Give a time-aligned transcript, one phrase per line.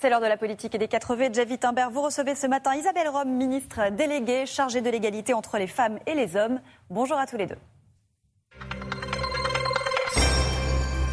[0.00, 1.32] C'est l'heure de la politique et des 4V.
[1.32, 5.68] Jeff Wittenberg, vous recevez ce matin Isabelle Rome, ministre déléguée chargée de l'égalité entre les
[5.68, 6.60] femmes et les hommes.
[6.90, 7.54] Bonjour à tous les deux.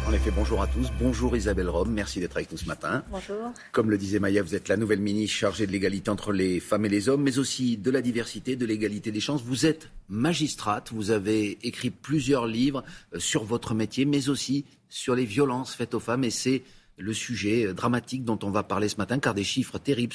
[0.08, 0.90] En effet, bonjour à tous.
[1.00, 1.92] Bonjour Isabelle Rome.
[1.92, 3.04] Merci d'être avec nous ce matin.
[3.12, 3.52] Bonjour.
[3.70, 6.84] Comme le disait Maya, vous êtes la nouvelle ministre chargée de l'égalité entre les femmes
[6.84, 9.42] et les hommes, mais aussi de la diversité, de l'égalité des chances.
[9.44, 10.90] Vous êtes magistrate.
[10.92, 12.82] Vous avez écrit plusieurs livres
[13.14, 16.24] euh, sur votre métier, mais aussi sur les violences faites aux femmes.
[16.24, 16.64] Et c'est
[17.02, 20.14] le sujet euh, dramatique dont on va parler ce matin, car des chiffres terribles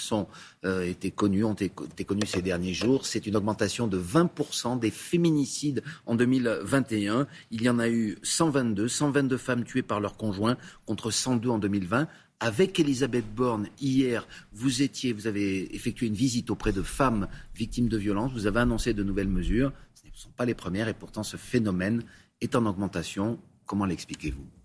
[0.64, 0.94] euh,
[1.44, 3.06] ont été, connus ces derniers jours.
[3.06, 7.28] C'est une augmentation de 20% des féminicides en 2021.
[7.52, 11.60] Il y en a eu 122, 122 femmes tuées par leur conjoint contre 102 en
[11.60, 12.08] 2020.
[12.40, 17.90] Avec Elisabeth Borne, hier, vous étiez, vous avez effectué une visite auprès de femmes victimes
[17.90, 18.32] de violences.
[18.32, 19.74] Vous avez annoncé de nouvelles mesures.
[19.96, 22.04] Ce ne sont pas les premières et pourtant ce phénomène
[22.40, 23.40] est en augmentation.
[23.66, 24.57] Comment l'expliquez-vous?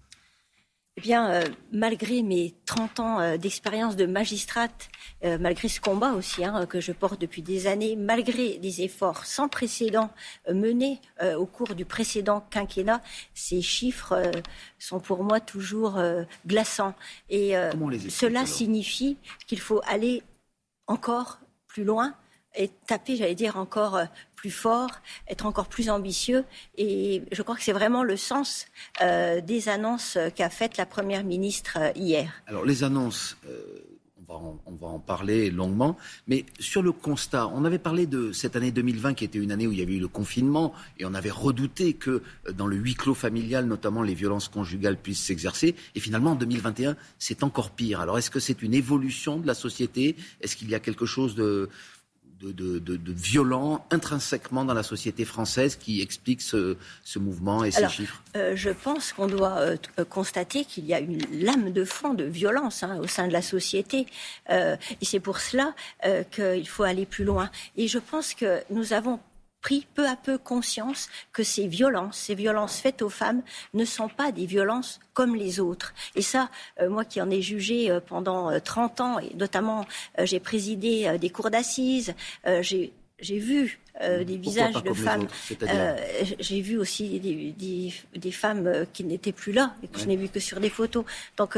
[0.99, 4.91] Eh bien, euh, malgré mes 30 ans euh, d'expérience de magistrate,
[5.25, 9.25] euh, malgré ce combat aussi hein, que je porte depuis des années, malgré des efforts
[9.25, 10.11] sans précédent
[10.53, 11.01] menés
[11.39, 13.01] au cours du précédent quinquennat,
[13.33, 14.31] ces chiffres
[14.79, 16.01] sont pour moi toujours
[16.47, 16.95] glaçants.
[17.31, 17.55] Et
[18.09, 19.17] cela signifie
[19.47, 20.23] qu'il faut aller
[20.87, 21.39] encore
[21.69, 22.15] plus loin
[22.55, 24.05] et taper, j'allais dire, encore euh,
[24.37, 24.91] plus fort,
[25.29, 26.45] être encore plus ambitieux.
[26.77, 28.67] Et je crois que c'est vraiment le sens
[29.01, 32.33] euh, des annonces qu'a faites la Première ministre euh, hier.
[32.47, 33.37] Alors les annonces,
[34.19, 38.07] on, va en, on, va en, parler longuement, mais sur le constat, on avait parlé
[38.07, 40.75] de cette année 2020 qui était une année où il y avait eu le confinement
[40.99, 42.23] et on avait redouté que
[42.53, 45.75] dans le huis clos familial, notamment les violences conjugales puissent s'exercer.
[45.95, 48.01] Et finalement, en 2021, c'est encore pire.
[48.01, 50.17] Alors est-ce que c'est une évolution de la société?
[50.41, 51.71] Est-ce qu'il y a quelque chose de
[52.51, 56.77] de, violents intrinsèquement dans la société française qui explique ce,
[57.17, 58.23] mouvement et ces chiffres?
[58.37, 62.15] euh, Je pense qu'on doit euh, euh, constater qu'il y a une lame de fond
[62.15, 64.07] de violence hein, au sein de la société.
[64.51, 65.75] et c'est pour cela
[66.31, 67.51] qu'il faut aller plus loin.
[67.77, 69.21] Et je pense que nous avons
[69.63, 73.43] pris peu à peu conscience que ces violences, ces violences faites aux femmes,
[73.73, 75.95] ne sont pas des violences comme les autres.
[76.17, 76.51] Et ça,
[76.81, 79.87] euh, moi qui en ai jugé euh, pendant 30 euh, ans, et notamment
[80.19, 82.15] j'ai présidé des cours d'assises,
[82.61, 85.29] j'ai j'ai vu des visages de femmes.
[86.41, 90.17] j'ai vu aussi des, des, des femmes qui n'étaient plus là et que je n'ai
[90.17, 91.05] vu que sur des photos.
[91.37, 91.57] Donc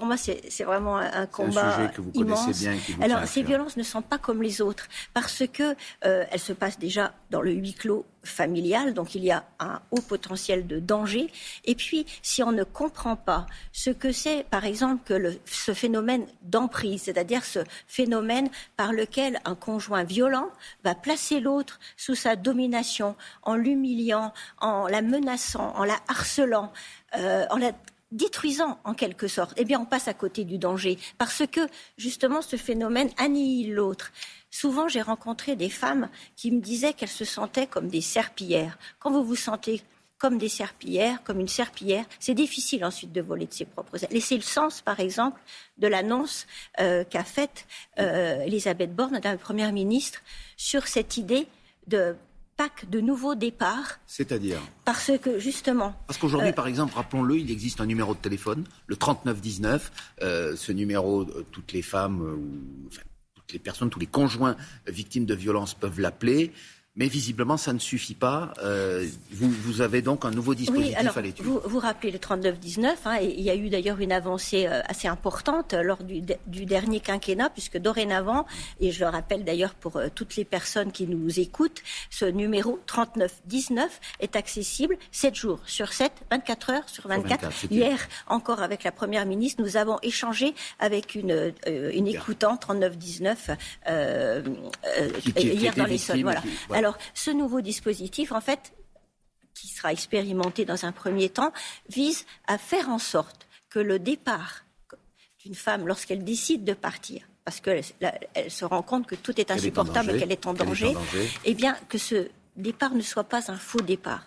[0.00, 2.40] pour moi, c'est vraiment un, combat un sujet que vous immense.
[2.40, 5.76] Connaissez bien qui vous Alors, ces violences ne sont pas comme les autres parce que
[6.06, 9.80] euh, elles se passent déjà dans le huis clos familial, donc il y a un
[9.90, 11.30] haut potentiel de danger.
[11.66, 15.74] Et puis, si on ne comprend pas ce que c'est, par exemple, que le, ce
[15.74, 20.48] phénomène d'emprise, c'est-à-dire ce phénomène par lequel un conjoint violent
[20.82, 26.72] va placer l'autre sous sa domination, en l'humiliant, en la menaçant, en la harcelant,
[27.16, 27.72] euh, en la
[28.12, 31.60] détruisant en quelque sorte, eh bien on passe à côté du danger parce que
[31.96, 34.12] justement ce phénomène annihile l'autre.
[34.50, 38.78] Souvent j'ai rencontré des femmes qui me disaient qu'elles se sentaient comme des serpillères.
[38.98, 39.82] Quand vous vous sentez
[40.20, 44.14] comme des serpillères, comme une serpillière, c'est difficile ensuite de voler de ses propres ailes.
[44.14, 45.40] Et c'est le sens, par exemple,
[45.78, 46.46] de l'annonce
[46.78, 47.66] euh, qu'a faite
[47.98, 50.20] euh, Elisabeth Borne, la Première ministre,
[50.58, 51.46] sur cette idée
[51.86, 52.14] de
[52.88, 54.00] de nouveaux départs.
[54.06, 55.94] C'est-à-dire Parce que justement.
[56.06, 59.92] Parce qu'aujourd'hui, euh, par exemple, rappelons-le, il existe un numéro de téléphone, le 3919.
[60.22, 62.38] Euh, ce numéro, euh, toutes les femmes,
[62.88, 63.02] enfin,
[63.34, 64.56] toutes les personnes, tous les conjoints
[64.86, 66.52] victimes de violences peuvent l'appeler.
[66.96, 68.52] Mais visiblement, ça ne suffit pas.
[68.64, 71.44] Euh, vous, vous, avez donc un nouveau dispositif oui, alors, à l'étude.
[71.44, 74.82] Vous, vous rappelez le 39-19, hein, et il y a eu d'ailleurs une avancée euh,
[74.88, 78.44] assez importante lors du, du, dernier quinquennat, puisque dorénavant,
[78.80, 81.80] et je le rappelle d'ailleurs pour euh, toutes les personnes qui nous écoutent,
[82.10, 83.86] ce numéro 39-19
[84.18, 87.70] est accessible 7 jours sur 7, 24 heures sur 24.
[87.70, 93.36] Hier, encore avec la Première ministre, nous avons échangé avec une, une écoutante 39-19
[95.36, 96.22] hier dans les sols.
[96.68, 96.79] Voilà.
[96.80, 98.72] Alors, ce nouveau dispositif, en fait,
[99.52, 101.52] qui sera expérimenté dans un premier temps,
[101.90, 104.64] vise à faire en sorte que le départ
[105.44, 107.84] d'une femme, lorsqu'elle décide de partir, parce qu'elle
[108.32, 110.94] elle se rend compte que tout est insupportable, qu'elle est, en danger,
[111.44, 114.24] eh bien, que ce départ ne soit pas un faux départ.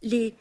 [0.00, 0.34] Les,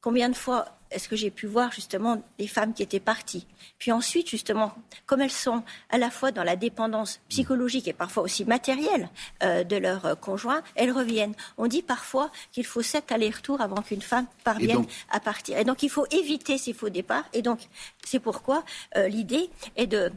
[0.00, 3.46] combien de fois est-ce que j'ai pu voir justement des femmes qui étaient parties
[3.78, 4.74] Puis ensuite, justement,
[5.06, 9.08] comme elles sont à la fois dans la dépendance psychologique et parfois aussi matérielle
[9.42, 11.34] euh, de leur euh, conjoint, elles reviennent.
[11.58, 15.58] On dit parfois qu'il faut sept allers-retours avant qu'une femme parvienne à partir.
[15.58, 17.24] Et donc, il faut éviter ces faux départs.
[17.32, 17.60] Et donc,
[18.04, 18.64] c'est pourquoi
[18.96, 20.10] euh, l'idée est de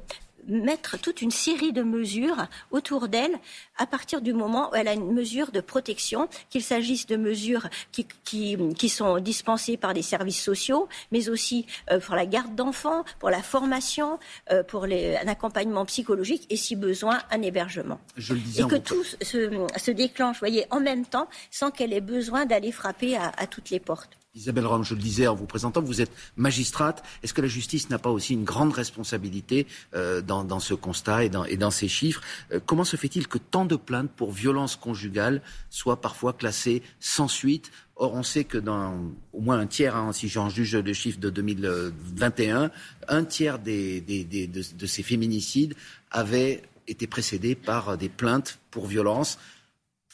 [0.47, 3.37] mettre toute une série de mesures autour d'elle
[3.77, 7.67] à partir du moment où elle a une mesure de protection, qu'il s'agisse de mesures
[7.91, 12.55] qui, qui, qui, sont dispensées par des services sociaux, mais aussi euh, pour la garde
[12.55, 14.19] d'enfants, pour la formation,
[14.51, 17.99] euh, pour les, un accompagnement psychologique et, si besoin, un hébergement.
[18.17, 21.93] Je le disais et que tout se, se, déclenche, voyez, en même temps, sans qu'elle
[21.93, 24.17] ait besoin d'aller frapper à, à toutes les portes.
[24.35, 27.03] Isabelle Rome, je le disais en vous présentant, vous êtes magistrate.
[27.21, 31.29] Est-ce que la justice n'a pas aussi une grande responsabilité euh, dans, ce constat et
[31.29, 32.21] dans, ces chiffres
[32.51, 37.27] euh, Comment se fait-il que tant de plaintes pour violences conjugales soient parfois classées sans
[37.27, 37.69] suite?
[37.95, 41.19] Or, on sait que dans au moins un tiers, hein, si j'en juge le chiffre
[41.19, 42.71] de 2021,
[43.09, 45.75] un tiers des, des, des, de, de ces féminicides
[46.09, 49.37] avaient été précédés par des plaintes pour violences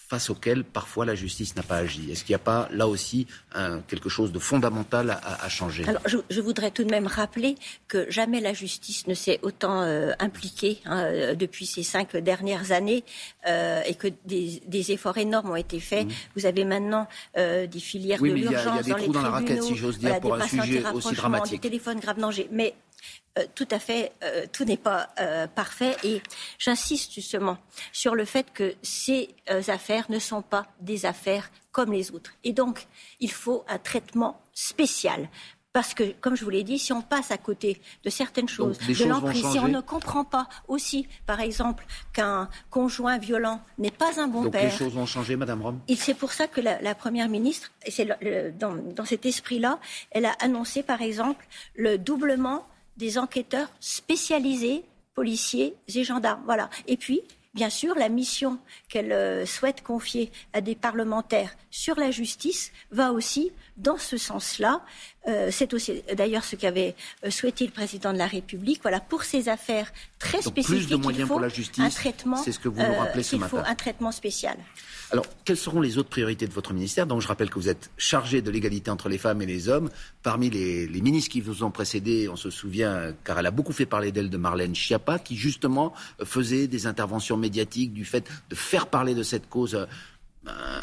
[0.09, 3.27] face auxquels parfois la justice n'a pas agi Est-ce qu'il n'y a pas là aussi
[3.53, 5.85] un, quelque chose de fondamental à, à changer?
[5.87, 7.55] Alors, je, je, voudrais tout de même rappeler
[7.87, 13.03] que jamais la justice ne s'est autant euh, impliquée hein, depuis ces cinq dernières années
[13.47, 16.07] euh, et que des, des, efforts énormes ont été faits.
[16.07, 16.11] Mmh.
[16.35, 17.07] Vous avez maintenant
[17.37, 20.09] euh, des filières oui, de l'urgence dans, les tribunaux, dans la raquette, si j'ose dire,
[20.09, 21.61] voilà, pour un sujet aussi dramatique.
[21.61, 22.49] Des téléphones grave danger.
[22.51, 22.73] Mais
[23.55, 25.95] tout à fait, euh, tout n'est pas euh, parfait.
[26.03, 26.21] Et
[26.57, 27.57] j'insiste justement
[27.91, 32.31] sur le fait que ces euh, affaires ne sont pas des affaires comme les autres.
[32.43, 32.87] Et donc,
[33.19, 35.29] il faut un traitement spécial.
[35.71, 38.79] Parce que, comme je vous l'ai dit, si on passe à côté de certaines choses,
[38.79, 43.91] Donc, de l'emprise, si on ne comprend pas aussi, par exemple, qu'un conjoint violent n'est
[43.91, 44.63] pas un bon Donc père.
[44.63, 47.91] les choses vont changer, Madame Rome c'est pour ça que la, la Première ministre, et
[47.91, 48.07] c'est
[48.57, 51.45] dans, dans cet esprit-là, elle a annoncé, par exemple,
[51.75, 52.65] le doublement
[52.99, 54.83] des enquêteurs spécialisés,
[55.15, 56.43] policiers et gendarmes.
[56.45, 56.69] Voilà.
[56.85, 57.21] Et puis,
[57.53, 58.59] bien sûr, la mission
[58.89, 64.81] qu'elle euh, souhaite confier à des parlementaires sur la justice va aussi dans ce sens-là.
[65.27, 66.95] Euh, c'est aussi d'ailleurs ce qu'avait
[67.25, 68.79] euh, souhaité le président de la République.
[68.81, 71.83] Voilà, pour ces affaires très Donc, spécifiques, plus de moyens il faut pour la justice,
[71.83, 72.37] un traitement.
[72.37, 73.57] c'est ce que vous nous rappelez ce il matin.
[73.57, 74.57] faut un traitement spécial.
[75.11, 77.05] Alors, quelles seront les autres priorités de votre ministère?
[77.05, 79.89] Donc, je rappelle que vous êtes chargé de l'égalité entre les femmes et les hommes.
[80.23, 83.73] Parmi les, les, ministres qui vous ont précédé, on se souvient, car elle a beaucoup
[83.73, 85.93] fait parler d'elle, de Marlène Schiappa, qui justement
[86.23, 89.87] faisait des interventions médiatiques du fait de faire parler de cette cause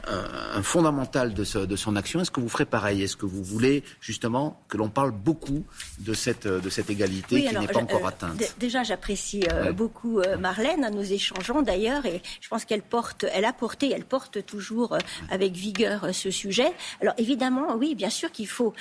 [0.07, 2.21] un, un, fondamental de, ce, de son action.
[2.21, 3.03] Est-ce que vous ferez pareil?
[3.03, 5.65] Est-ce que vous voulez justement que l'on parle beaucoup
[5.99, 8.55] de cette, de cette égalité oui, qui alors, n'est pas je, encore euh, atteinte?
[8.59, 9.73] Déjà, j'apprécie euh, ouais.
[9.73, 10.91] beaucoup euh, Marlène.
[10.95, 14.99] Nous échangeons d'ailleurs et je pense qu'elle porte, elle a porté, elle porte toujours euh,
[15.31, 16.73] avec vigueur ce sujet.
[17.01, 18.75] Alors évidemment, oui, bien sûr qu'il faut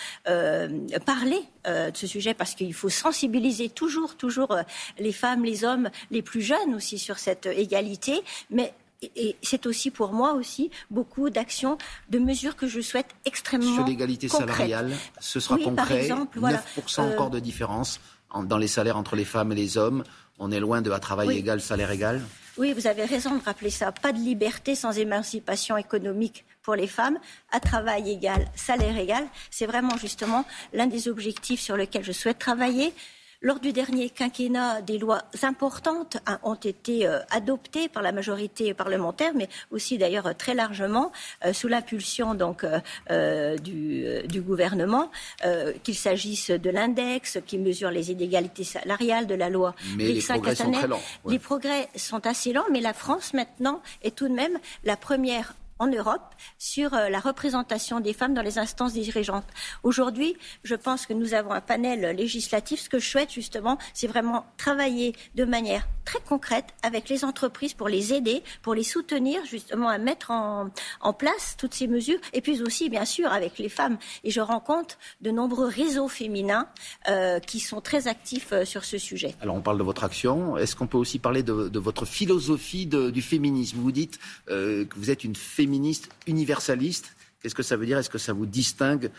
[1.06, 4.58] parler de ce sujet parce qu'il faut sensibiliser toujours, toujours
[5.00, 8.74] les femmes, les hommes, les plus jeunes aussi sur cette égalité, mais
[9.16, 11.78] et c'est aussi pour moi aussi beaucoup d'actions,
[12.10, 15.88] de mesures que je souhaite extrêmement Sur l'égalité salariale, ce sera oui, concret.
[15.88, 17.13] Par exemple, voilà, 9% euh...
[17.13, 18.00] encore de différence
[18.30, 20.04] en, dans les salaires entre les femmes et les hommes.
[20.38, 21.38] On est loin de à travail oui.
[21.38, 22.22] égal, salaire égal.
[22.57, 23.92] Oui, vous avez raison de rappeler ça.
[23.92, 27.19] Pas de liberté sans émancipation économique pour les femmes,
[27.51, 29.28] à travail égal, salaire égal.
[29.51, 32.94] C'est vraiment justement l'un des objectifs sur lesquels je souhaite travailler.
[33.46, 39.34] Lors du dernier quinquennat, des lois importantes ont été euh, adoptées par la majorité parlementaire,
[39.36, 41.12] mais aussi d'ailleurs très largement
[41.46, 42.66] euh, sous l'impulsion donc
[43.12, 45.12] euh, du, du, gouvernement,
[45.46, 50.22] euh, qu'il s'agisse de l'index qui mesure les inégalités salariales, de la loi mais les
[50.24, 51.02] progrès sont très lents.
[51.24, 51.34] Ouais.
[51.34, 55.54] Les progrès sont assez lents, mais la France maintenant est tout de même la première
[55.80, 59.48] en Europe sur euh, la représentation des femmes dans les instances dirigeantes.
[59.83, 62.81] Aujourd'hui, je pense que nous avons un panel législatif.
[62.81, 67.74] Ce que je souhaite justement, c'est vraiment travailler de manière très concrète avec les entreprises
[67.74, 70.70] pour les aider, pour les soutenir justement à mettre en,
[71.17, 72.20] place toutes ces mesures.
[72.34, 73.98] Et puis aussi, bien sûr, avec les femmes.
[74.24, 76.67] Et je rencontre de nombreux réseaux féminins
[77.10, 79.34] euh, qui sont très actifs euh, sur ce sujet.
[79.41, 80.58] Alors, on parle de votre action.
[80.58, 83.77] Est-ce qu'on peut aussi parler de, votre philosophie du féminisme?
[83.77, 87.15] Vous dites que vous êtes une féministe féministe universaliste.
[87.41, 87.98] Qu'est-ce que ça veut dire?
[87.98, 89.10] Est-ce que ça vous distingue?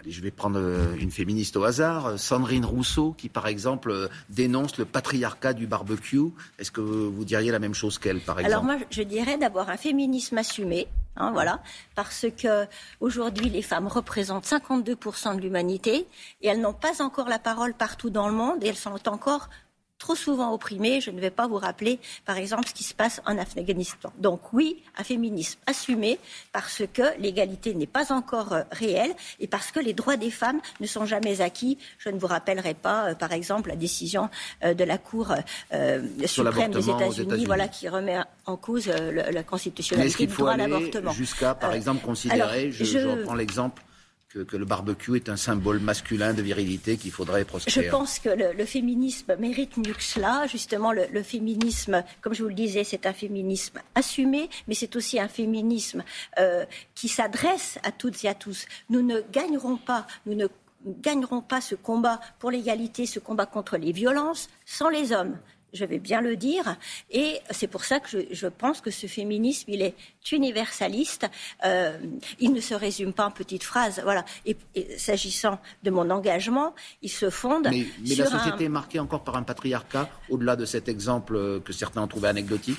[0.00, 0.58] Allez, je vais prendre
[0.98, 6.32] une féministe au hasard, Sandrine Rousseau, qui par exemple dénonce le patriarcat du barbecue.
[6.58, 8.52] Est-ce que vous diriez la même chose qu'elle, par exemple?
[8.52, 11.62] Alors moi, je dirais d'abord un féminisme assumé, hein, voilà,
[11.94, 12.66] parce que
[12.98, 16.06] aujourd'hui les femmes représentent 52% de l'humanité
[16.40, 19.48] et elles n'ont pas encore la parole partout dans le monde et elles sont encore
[20.00, 21.00] trop souvent opprimées.
[21.00, 24.12] Je ne vais pas vous rappeler, par exemple, ce qui se passe en Afghanistan.
[24.18, 26.18] Donc oui, un féminisme assumé
[26.52, 30.60] parce que l'égalité n'est pas encore euh, réelle et parce que les droits des femmes
[30.80, 31.78] ne sont jamais acquis.
[31.98, 34.28] Je ne vous rappellerai pas, euh, par exemple, la décision
[34.64, 35.34] euh, de la Cour
[36.26, 41.12] suprême des États-Unis, États voilà, qui remet en cause la constitutionnalité du droit à l'avortement.
[41.12, 42.98] Jusqu'à, par exemple, considérer, alors, je, je...
[42.98, 43.82] je reprends l'exemple
[44.30, 48.28] que, le barbecue est un symbole masculin de virilité qu'il faudrait proscrire Je pense que
[48.28, 50.46] le, féminisme mérite mieux que cela.
[50.46, 55.18] Justement, le, féminisme, comme je vous le disais, c'est un féminisme assumé, mais c'est aussi
[55.18, 56.04] un féminisme
[56.38, 58.66] euh, qui s'adresse à toutes et à tous.
[58.88, 60.46] Nous ne gagnerons pas, nous ne
[60.86, 65.36] gagnerons pas ce combat pour l'égalité, ce combat contre les violences sans les hommes
[65.72, 66.76] je vais bien le dire.
[67.10, 69.94] Et c'est pour ça que je, pense que ce féminisme, il est
[70.32, 71.26] universaliste.
[71.64, 71.98] Euh,
[72.38, 74.00] il ne se résume pas en petites phrases.
[74.02, 74.24] Voilà.
[74.46, 74.56] Et,
[74.98, 77.68] s'agissant de mon engagement, il se fonde.
[77.70, 81.72] Mais, mais la société est marquée encore par un patriarcat, au-delà de cet exemple que
[81.72, 82.78] certains ont trouvé anecdotique?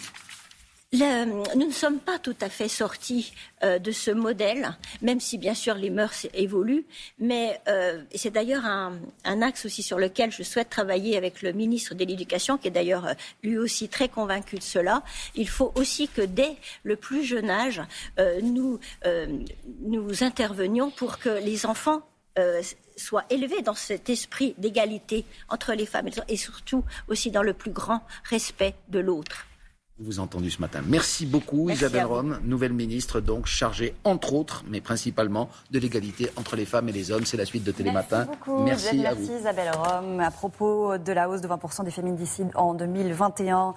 [0.93, 3.33] Nous ne sommes pas tout à fait sortis
[3.63, 6.85] euh, de ce modèle, même si bien sûr les mœurs évoluent.
[7.17, 11.95] Mais euh, c'est d'ailleurs un, axe aussi sur lequel je souhaite travailler avec le ministre
[11.95, 15.01] de l'Éducation, qui est d'ailleurs euh, lui aussi très convaincu de cela.
[15.35, 17.81] Il faut aussi que dès le plus jeune âge,
[18.43, 18.79] nous,
[19.81, 22.01] nous intervenions pour que les enfants
[22.97, 27.71] soient élevés dans cet esprit d'égalité entre les femmes et surtout aussi dans le plus
[27.71, 29.45] grand respect de l'autre
[30.03, 30.81] vous entendu ce matin.
[30.85, 36.55] Merci beaucoup Isabelle Rome, nouvelle ministre donc chargée entre autres, mais principalement de l'égalité entre
[36.55, 37.25] les femmes et les hommes.
[37.25, 38.25] C'est la suite de Télématin.
[38.25, 38.63] Merci beaucoup.
[38.63, 40.19] Merci, à merci Isabelle Rome.
[40.19, 43.73] À propos de la hausse de 20% des féminicides en 2021,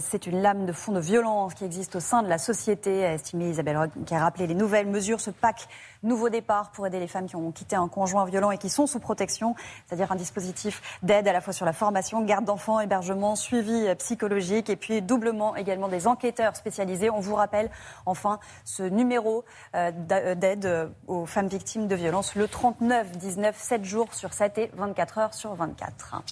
[0.00, 3.14] c'est une lame de fond de violence qui existe au sein de la société, a
[3.14, 5.68] estimé Isabelle Rome, qui a rappelé les nouvelles mesures, ce pacte
[6.02, 8.86] nouveau départ pour aider les femmes qui ont quitté un conjoint violent et qui sont
[8.86, 9.54] sous protection,
[9.86, 14.70] c'est-à-dire un dispositif d'aide à la fois sur la formation, garde d'enfants, hébergement, suivi psychologique
[14.70, 17.10] et puis doublement également des enquêteurs spécialisés.
[17.10, 17.70] On vous rappelle
[18.06, 19.44] enfin ce numéro
[19.74, 24.58] euh, euh, d'aide aux femmes victimes de violences, le 39 19, 7 jours sur 7
[24.58, 26.22] et 24 heures sur 24.